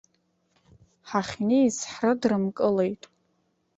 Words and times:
Ҳахьнеиз 1.09 1.77
ҳрыдрымкылеит! 1.91 3.03